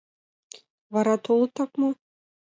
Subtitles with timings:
[0.93, 1.89] —Вара толытак мо?